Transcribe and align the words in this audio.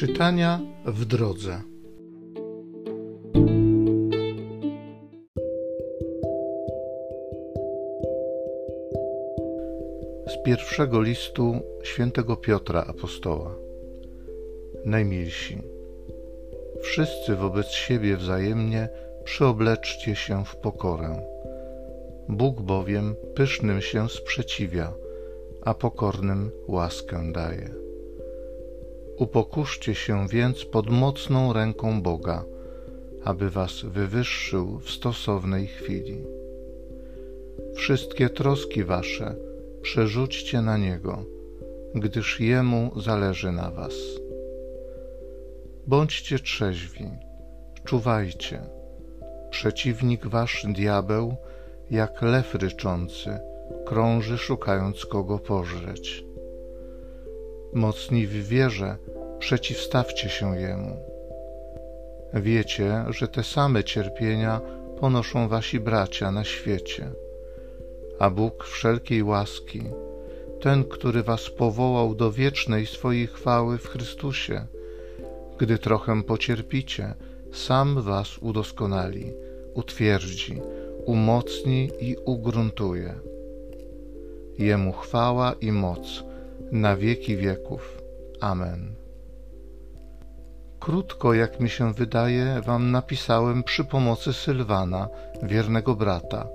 Czytania 0.00 0.60
w 0.84 1.04
drodze. 1.04 1.60
Z 10.26 10.44
pierwszego 10.44 11.02
listu 11.02 11.60
świętego 11.82 12.36
Piotra 12.36 12.84
Apostoła. 12.84 13.54
Najmilsi, 14.84 15.62
wszyscy 16.82 17.36
wobec 17.36 17.66
siebie 17.66 18.16
wzajemnie 18.16 18.88
przyobleczcie 19.24 20.16
się 20.16 20.44
w 20.44 20.56
pokorę. 20.56 21.22
Bóg 22.28 22.60
bowiem 22.60 23.14
pysznym 23.34 23.80
się 23.80 24.08
sprzeciwia, 24.08 24.92
a 25.62 25.74
pokornym 25.74 26.50
łaskę 26.68 27.32
daje. 27.32 27.89
Upokurzcie 29.20 29.94
się 29.94 30.28
więc 30.28 30.64
pod 30.64 30.90
mocną 30.90 31.52
ręką 31.52 32.02
Boga, 32.02 32.44
aby 33.24 33.50
was 33.50 33.80
wywyższył 33.82 34.78
w 34.78 34.90
stosownej 34.90 35.66
chwili. 35.66 36.24
Wszystkie 37.74 38.28
troski 38.28 38.84
wasze 38.84 39.34
przerzućcie 39.82 40.62
na 40.62 40.76
Niego, 40.76 41.24
gdyż 41.94 42.40
Jemu 42.40 43.00
zależy 43.00 43.52
na 43.52 43.70
was. 43.70 43.94
Bądźcie 45.86 46.38
trzeźwi, 46.38 47.10
czuwajcie. 47.84 48.60
Przeciwnik 49.50 50.26
wasz 50.26 50.66
diabeł, 50.68 51.36
jak 51.90 52.22
lew 52.22 52.54
ryczący, 52.54 53.38
krąży 53.86 54.38
szukając 54.38 55.06
kogo 55.06 55.38
pożreć. 55.38 56.29
Mocni 57.72 58.26
w 58.26 58.48
wierze, 58.48 58.96
przeciwstawcie 59.38 60.28
się 60.28 60.60
Jemu. 60.60 60.96
Wiecie, 62.34 63.04
że 63.08 63.28
te 63.28 63.42
same 63.42 63.84
cierpienia 63.84 64.60
ponoszą 65.00 65.48
wasi 65.48 65.80
bracia 65.80 66.30
na 66.30 66.44
świecie. 66.44 67.10
A 68.18 68.30
Bóg 68.30 68.64
wszelkiej 68.64 69.22
łaski, 69.22 69.82
ten, 70.60 70.84
który 70.84 71.22
was 71.22 71.50
powołał 71.50 72.14
do 72.14 72.32
wiecznej 72.32 72.86
swojej 72.86 73.26
chwały 73.26 73.78
w 73.78 73.88
Chrystusie, 73.88 74.66
gdy 75.58 75.78
trochę 75.78 76.22
pocierpicie, 76.22 77.14
sam 77.52 78.02
was 78.02 78.38
udoskonali, 78.38 79.32
utwierdzi, 79.74 80.60
umocni 81.06 81.90
i 82.00 82.16
ugruntuje. 82.24 83.14
Jemu 84.58 84.92
chwała 84.92 85.52
i 85.52 85.72
moc 85.72 86.29
na 86.72 86.96
wieki 86.96 87.36
wieków. 87.36 88.02
Amen. 88.40 88.94
Krótko, 90.80 91.34
jak 91.34 91.60
mi 91.60 91.68
się 91.70 91.92
wydaje, 91.94 92.60
wam 92.66 92.90
napisałem 92.90 93.62
przy 93.62 93.84
pomocy 93.84 94.32
Sylwana, 94.32 95.08
wiernego 95.42 95.94
brata, 95.94 96.46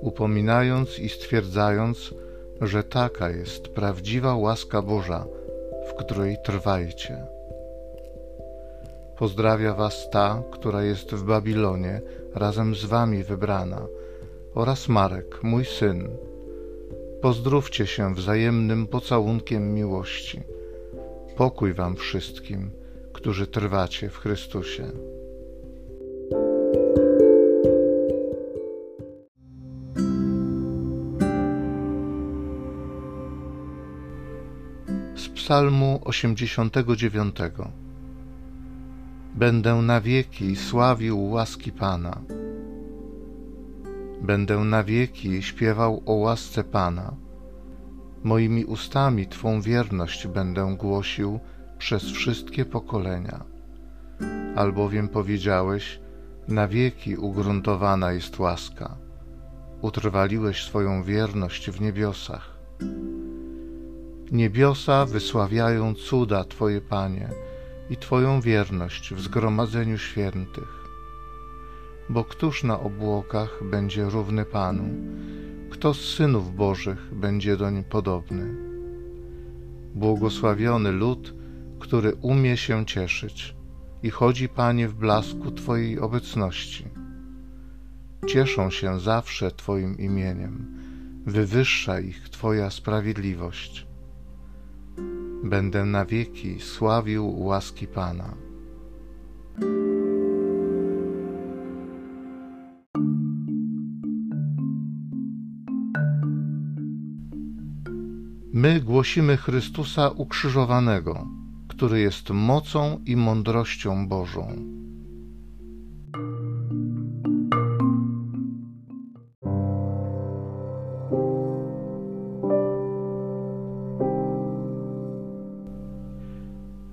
upominając 0.00 0.98
i 0.98 1.08
stwierdzając, 1.08 2.14
że 2.60 2.84
taka 2.84 3.30
jest 3.30 3.68
prawdziwa 3.68 4.34
łaska 4.34 4.82
Boża, 4.82 5.26
w 5.90 5.94
której 5.94 6.36
trwajcie. 6.44 7.26
Pozdrawia 9.16 9.74
was 9.74 10.10
ta, 10.10 10.42
która 10.50 10.82
jest 10.82 11.14
w 11.14 11.24
Babilonie, 11.24 12.00
razem 12.34 12.74
z 12.74 12.84
wami 12.84 13.24
wybrana, 13.24 13.86
oraz 14.54 14.88
Marek, 14.88 15.42
mój 15.42 15.64
syn. 15.64 16.08
Pozdrówcie 17.22 17.86
się 17.86 18.14
wzajemnym 18.14 18.86
pocałunkiem 18.86 19.74
miłości. 19.74 20.40
Pokój 21.36 21.74
wam 21.74 21.96
wszystkim, 21.96 22.70
którzy 23.12 23.46
trwacie 23.46 24.10
w 24.10 24.18
Chrystusie. 24.18 24.84
Z 35.16 35.28
Psalmu 35.28 36.00
89 36.04 37.36
Będę 39.34 39.74
na 39.74 40.00
wieki 40.00 40.56
sławił 40.56 41.30
łaski 41.30 41.72
Pana. 41.72 42.20
Będę 44.26 44.58
na 44.58 44.84
wieki 44.84 45.42
śpiewał 45.42 46.02
o 46.06 46.12
łasce 46.12 46.64
Pana. 46.64 47.14
Moimi 48.22 48.64
ustami 48.64 49.26
Twą 49.26 49.60
wierność 49.60 50.26
będę 50.26 50.76
głosił 50.78 51.40
przez 51.78 52.02
wszystkie 52.02 52.64
pokolenia. 52.64 53.44
Albowiem 54.56 55.08
powiedziałeś, 55.08 56.00
na 56.48 56.68
wieki 56.68 57.16
ugruntowana 57.16 58.12
jest 58.12 58.38
łaska. 58.38 58.96
Utrwaliłeś 59.80 60.64
swoją 60.64 61.02
wierność 61.02 61.70
w 61.70 61.80
niebiosach. 61.80 62.58
Niebiosa 64.32 65.04
wysławiają 65.04 65.94
cuda 65.94 66.44
Twoje, 66.44 66.80
Panie, 66.80 67.28
i 67.90 67.96
Twoją 67.96 68.40
wierność 68.40 69.14
w 69.14 69.20
zgromadzeniu 69.20 69.98
świętych. 69.98 70.85
Bo 72.08 72.24
któż 72.24 72.64
na 72.64 72.80
obłokach 72.80 73.64
będzie 73.70 74.04
równy 74.04 74.44
Panu? 74.44 74.84
Kto 75.70 75.94
z 75.94 76.00
synów 76.00 76.56
Bożych 76.56 77.14
będzie 77.14 77.56
doń 77.56 77.84
podobny? 77.84 78.54
Błogosławiony 79.94 80.92
lud, 80.92 81.34
który 81.78 82.14
umie 82.14 82.56
się 82.56 82.86
cieszyć 82.86 83.56
i 84.02 84.10
chodzi, 84.10 84.48
Panie, 84.48 84.88
w 84.88 84.94
blasku 84.94 85.50
Twojej 85.50 86.00
obecności. 86.00 86.84
Cieszą 88.26 88.70
się 88.70 89.00
zawsze 89.00 89.50
Twoim 89.50 89.98
imieniem, 89.98 90.66
wywyższa 91.26 92.00
ich 92.00 92.28
Twoja 92.28 92.70
sprawiedliwość. 92.70 93.86
Będę 95.44 95.84
na 95.84 96.04
wieki 96.04 96.60
sławił 96.60 97.40
łaski 97.40 97.86
Pana. 97.86 98.34
My 108.58 108.80
głosimy 108.80 109.36
Chrystusa 109.36 110.08
ukrzyżowanego, 110.08 111.26
który 111.68 112.00
jest 112.00 112.30
mocą 112.30 113.00
i 113.06 113.16
mądrością 113.16 114.08
Bożą. 114.08 114.48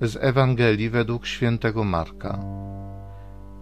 Z 0.00 0.16
Ewangelii 0.20 0.90
według 0.90 1.26
świętego 1.26 1.84
Marka. 1.84 2.38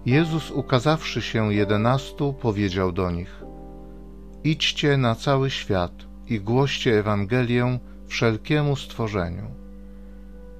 Jezus 0.07 0.51
ukazawszy 0.51 1.23
się 1.23 1.55
jedenastu, 1.55 2.33
powiedział 2.33 2.93
do 2.93 3.11
nich: 3.11 3.43
Idźcie 4.45 4.97
na 4.97 5.15
cały 5.15 5.51
świat 5.51 5.93
i 6.29 6.41
głoście 6.41 6.99
Ewangelię 6.99 7.79
wszelkiemu 8.11 8.77
stworzeniu. 8.77 9.47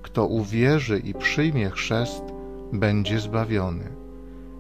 Kto 0.03 0.27
uwierzy 0.27 0.99
i 0.99 1.15
przyjmie 1.15 1.71
chrzest, 1.71 2.23
będzie 2.73 3.21
zbawiony, 3.21 3.85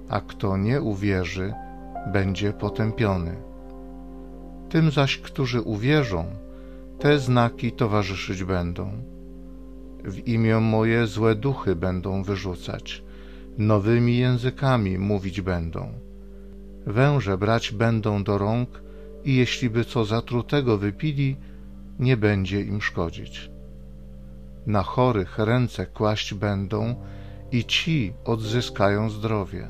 a 0.08 0.20
kto 0.20 0.56
nie 0.56 0.80
uwierzy, 0.80 1.54
będzie 2.12 2.52
potępiony. 2.52 3.36
Tym 4.68 4.90
zaś, 4.90 5.18
którzy 5.18 5.60
uwierzą, 5.62 6.24
te 6.98 7.18
znaki 7.18 7.72
towarzyszyć 7.72 8.44
będą. 8.44 8.90
W 10.04 10.28
imię 10.28 10.60
moje 10.60 11.06
złe 11.06 11.34
duchy 11.34 11.76
będą 11.76 12.22
wyrzucać, 12.22 13.02
nowymi 13.58 14.18
językami 14.18 14.98
mówić 14.98 15.40
będą. 15.40 15.92
Węże 16.86 17.38
brać 17.38 17.72
będą 17.72 18.24
do 18.24 18.38
rąk 18.38 18.82
i 19.24 19.36
jeśli 19.36 19.70
by 19.70 19.84
co 19.84 20.04
zatrutego 20.04 20.78
wypili, 20.78 21.36
nie 22.00 22.16
będzie 22.16 22.60
im 22.60 22.80
szkodzić. 22.80 23.50
Na 24.66 24.82
chorych 24.82 25.38
ręce 25.38 25.86
kłaść 25.86 26.34
będą 26.34 26.94
i 27.52 27.64
ci 27.64 28.12
odzyskają 28.24 29.10
zdrowie. 29.10 29.68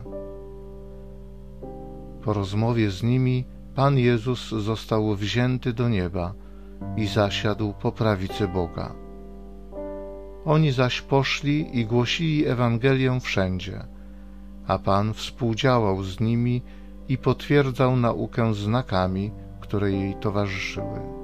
Po 2.23 2.32
rozmowie 2.32 2.91
z 2.91 3.03
nimi 3.03 3.44
Pan 3.75 3.99
Jezus 3.99 4.49
został 4.49 5.15
wzięty 5.15 5.73
do 5.73 5.88
nieba 5.88 6.35
i 6.97 7.06
zasiadł 7.06 7.73
po 7.73 7.93
prawicy 7.93 8.49
Boga. 8.49 8.94
Oni 10.44 10.73
zaś 10.73 11.00
poszli 11.00 11.79
i 11.79 11.87
głosili 11.87 12.47
Ewangelię 12.47 13.21
wszędzie, 13.21 13.85
a 14.67 14.79
Pan 14.79 15.15
współdziałał 15.15 16.03
z 16.03 16.21
nimi 16.21 16.62
i 17.09 17.19
potwierdzał 17.19 17.97
naukę 17.97 18.55
znakami, 18.55 19.31
które 19.61 19.93
jej 19.93 20.15
towarzyszyły. 20.15 21.19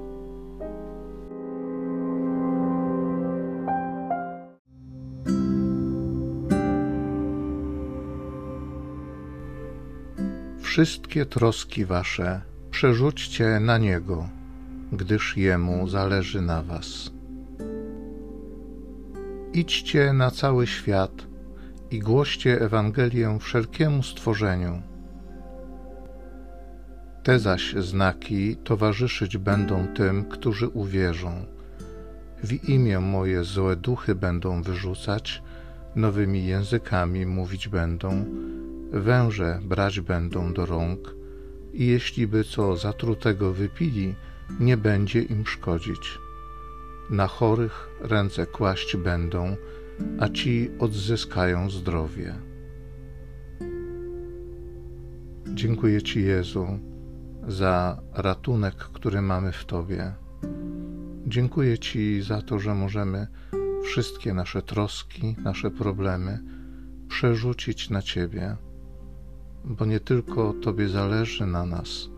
Wszystkie 10.77 11.25
troski 11.25 11.85
wasze 11.85 12.41
przerzućcie 12.71 13.59
na 13.59 13.77
Niego, 13.77 14.29
gdyż 14.91 15.37
Jemu 15.37 15.87
zależy 15.87 16.41
na 16.41 16.61
was. 16.61 17.11
Idźcie 19.53 20.13
na 20.13 20.31
cały 20.31 20.67
świat 20.67 21.11
i 21.91 21.99
głoście 21.99 22.61
Ewangelię 22.61 23.37
wszelkiemu 23.39 24.03
stworzeniu. 24.03 24.81
Te 27.23 27.39
zaś 27.39 27.73
znaki 27.73 28.55
towarzyszyć 28.55 29.37
będą 29.37 29.87
tym, 29.87 30.25
którzy 30.25 30.67
uwierzą. 30.67 31.45
W 32.43 32.69
imię 32.69 32.99
moje 32.99 33.43
złe 33.43 33.75
duchy 33.75 34.15
będą 34.15 34.61
wyrzucać, 34.61 35.41
nowymi 35.95 36.45
językami 36.45 37.25
mówić 37.25 37.67
będą, 37.67 38.25
węże 38.91 39.59
brać 39.63 39.99
będą 39.99 40.53
do 40.53 40.65
rąk 40.65 41.15
i 41.73 41.87
jeśli 41.87 42.27
by 42.27 42.43
co 42.43 42.77
zatrutego 42.77 43.53
wypili, 43.53 44.15
nie 44.59 44.77
będzie 44.77 45.21
im 45.21 45.45
szkodzić. 45.45 46.19
Na 47.09 47.27
chorych 47.27 47.89
ręce 48.01 48.45
kłaść 48.45 48.97
będą, 48.97 49.55
a 50.19 50.29
ci 50.29 50.69
odzyskają 50.79 51.69
zdrowie. 51.69 52.35
Dziękuję 55.53 56.01
Ci, 56.01 56.23
Jezu, 56.23 56.79
za 57.47 58.01
ratunek, 58.13 58.75
który 58.75 59.21
mamy 59.21 59.51
w 59.51 59.65
Tobie. 59.65 60.13
Dziękuję 61.27 61.79
Ci 61.79 62.21
za 62.21 62.41
to, 62.41 62.59
że 62.59 62.75
możemy 62.75 63.27
wszystkie 63.83 64.33
nasze 64.33 64.61
troski, 64.61 65.35
nasze 65.43 65.71
problemy 65.71 66.43
przerzucić 67.07 67.89
na 67.89 68.01
Ciebie, 68.01 68.55
bo 69.69 69.85
nie 69.85 69.99
tylko 69.99 70.53
Tobie 70.53 70.89
zależy 70.89 71.45
na 71.45 71.65
nas, 71.65 72.09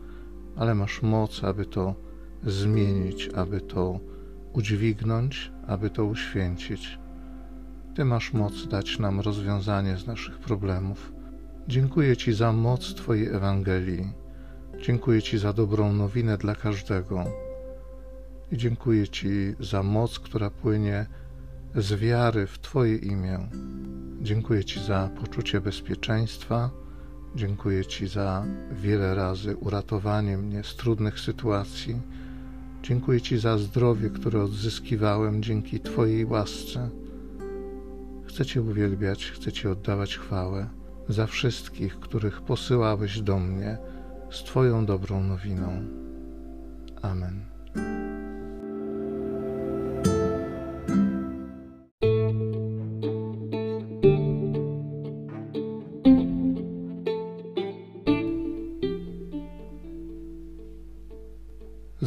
ale 0.56 0.76
masz 0.76 1.02
moc, 1.02 1.44
aby 1.44 1.66
to 1.66 1.96
zmienić, 2.44 3.30
aby 3.36 3.62
to 3.62 4.00
udźwignąć, 4.54 5.52
aby 5.68 5.90
to 5.90 6.06
uświęcić. 6.06 7.00
Ty 7.96 8.06
masz 8.06 8.34
moc 8.34 8.68
dać 8.68 9.00
nam 9.00 9.20
rozwiązanie 9.20 9.98
z 9.98 10.08
naszych 10.08 10.38
problemów. 10.38 11.12
Dziękuję 11.68 12.18
Ci 12.18 12.34
za 12.34 12.54
moc 12.54 12.94
Twojej 12.94 13.28
Ewangelii. 13.28 14.14
Dziękuję 14.82 15.22
Ci 15.22 15.38
za 15.38 15.54
dobrą 15.54 15.94
nowinę 15.94 16.38
dla 16.38 16.56
każdego. 16.56 17.26
I 18.52 18.58
dziękuję 18.58 19.08
Ci 19.08 19.30
za 19.60 19.84
moc, 19.84 20.20
która 20.20 20.50
płynie 20.50 21.06
z 21.76 21.94
wiary 21.94 22.48
w 22.48 22.60
Twoje 22.60 22.96
imię. 22.96 23.40
Dziękuję 24.22 24.66
Ci 24.66 24.84
za 24.84 25.10
poczucie 25.22 25.62
bezpieczeństwa. 25.62 26.70
Dziękuję 27.36 27.86
Ci 27.86 28.08
za 28.08 28.46
wiele 28.72 29.16
razy 29.16 29.58
uratowanie 29.58 30.38
mnie 30.38 30.64
z 30.64 30.76
trudnych 30.76 31.20
sytuacji. 31.20 32.02
Dziękuję 32.84 33.22
Ci 33.22 33.38
za 33.38 33.58
zdrowie, 33.58 34.10
które 34.10 34.44
odzyskiwałem 34.44 35.44
dzięki 35.44 35.80
Twojej 35.80 36.26
łasce. 36.26 36.90
Chcę 38.26 38.46
Cię 38.46 38.62
uwielbiać, 38.62 39.26
chcę 39.26 39.52
Ci 39.52 39.68
oddawać 39.68 40.18
chwałę 40.18 40.68
za 41.10 41.28
wszystkich, 41.28 42.00
których 42.00 42.42
posyłałeś 42.42 43.22
do 43.22 43.40
mnie 43.40 43.78
z 44.32 44.44
Twoją 44.44 44.86
dobrą 44.86 45.24
nowiną. 45.24 45.86
Amen. 47.02 47.49